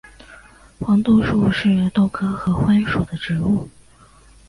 [0.79, 3.69] 黄豆树是豆科合欢属的植物。